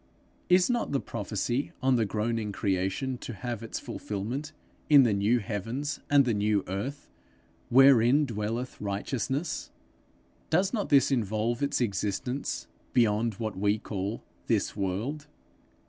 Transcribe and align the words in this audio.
Is 0.49 0.67
not 0.67 0.91
the 0.93 0.99
prophecy 0.99 1.73
on 1.79 1.95
the 1.95 2.07
groaning 2.07 2.51
creation 2.51 3.19
to 3.19 3.33
have 3.35 3.61
its 3.61 3.79
fulfilment 3.79 4.51
in 4.89 5.03
the 5.03 5.13
new 5.13 5.37
heavens 5.37 5.99
and 6.09 6.25
the 6.25 6.33
new 6.33 6.63
earth, 6.65 7.07
wherein 7.69 8.25
dwelleth 8.25 8.81
righteousness? 8.81 9.69
Does 10.49 10.73
not 10.73 10.89
this 10.89 11.11
involve 11.11 11.61
its 11.61 11.79
existence 11.81 12.65
beyond 12.93 13.35
what 13.35 13.55
we 13.55 13.77
call 13.77 14.23
this 14.47 14.75
world? 14.75 15.27